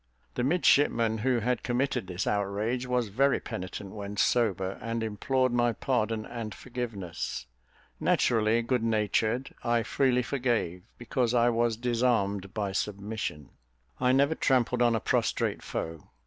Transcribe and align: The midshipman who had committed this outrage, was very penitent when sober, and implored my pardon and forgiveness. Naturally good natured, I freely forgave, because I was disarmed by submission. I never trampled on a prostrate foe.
The 0.33 0.41
midshipman 0.41 1.19
who 1.19 1.41
had 1.41 1.61
committed 1.61 2.07
this 2.07 2.25
outrage, 2.25 2.87
was 2.87 3.09
very 3.09 3.39
penitent 3.39 3.91
when 3.91 4.17
sober, 4.17 4.79
and 4.81 5.03
implored 5.03 5.53
my 5.53 5.73
pardon 5.73 6.25
and 6.25 6.55
forgiveness. 6.55 7.45
Naturally 7.99 8.63
good 8.63 8.81
natured, 8.81 9.53
I 9.63 9.83
freely 9.83 10.23
forgave, 10.23 10.81
because 10.97 11.35
I 11.35 11.49
was 11.49 11.77
disarmed 11.77 12.51
by 12.51 12.71
submission. 12.71 13.49
I 13.99 14.11
never 14.11 14.33
trampled 14.33 14.81
on 14.81 14.95
a 14.95 14.99
prostrate 14.99 15.61
foe. 15.61 16.09